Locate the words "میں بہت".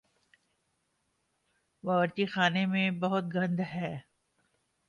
2.65-3.23